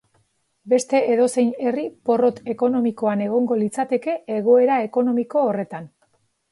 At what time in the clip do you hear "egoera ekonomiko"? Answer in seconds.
4.39-5.49